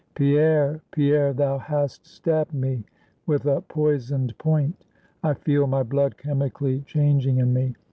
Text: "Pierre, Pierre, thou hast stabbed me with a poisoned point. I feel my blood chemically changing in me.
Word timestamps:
"Pierre, 0.15 0.81
Pierre, 0.89 1.31
thou 1.31 1.59
hast 1.59 2.07
stabbed 2.07 2.55
me 2.55 2.83
with 3.27 3.45
a 3.45 3.61
poisoned 3.61 4.35
point. 4.39 4.83
I 5.23 5.35
feel 5.35 5.67
my 5.67 5.83
blood 5.83 6.17
chemically 6.17 6.79
changing 6.87 7.37
in 7.37 7.53
me. 7.53 7.75